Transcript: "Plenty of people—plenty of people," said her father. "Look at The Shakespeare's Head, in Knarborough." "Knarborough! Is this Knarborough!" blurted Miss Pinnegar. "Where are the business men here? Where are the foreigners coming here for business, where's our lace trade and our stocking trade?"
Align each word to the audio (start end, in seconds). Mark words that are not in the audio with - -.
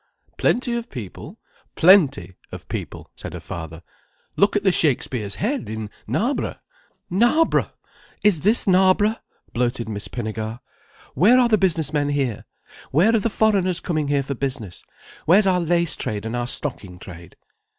"Plenty 0.35 0.75
of 0.75 0.89
people—plenty 0.89 2.33
of 2.51 2.67
people," 2.69 3.11
said 3.15 3.33
her 3.33 3.39
father. 3.39 3.83
"Look 4.35 4.55
at 4.55 4.63
The 4.63 4.71
Shakespeare's 4.71 5.35
Head, 5.35 5.69
in 5.69 5.91
Knarborough." 6.07 6.57
"Knarborough! 7.11 7.69
Is 8.23 8.41
this 8.41 8.65
Knarborough!" 8.65 9.17
blurted 9.53 9.87
Miss 9.87 10.07
Pinnegar. 10.07 10.59
"Where 11.13 11.37
are 11.37 11.49
the 11.49 11.59
business 11.59 11.93
men 11.93 12.09
here? 12.09 12.45
Where 12.89 13.15
are 13.15 13.19
the 13.19 13.29
foreigners 13.29 13.79
coming 13.79 14.07
here 14.07 14.23
for 14.23 14.33
business, 14.33 14.83
where's 15.27 15.45
our 15.45 15.59
lace 15.59 15.95
trade 15.95 16.25
and 16.25 16.35
our 16.35 16.47
stocking 16.47 16.97
trade?" 16.97 17.35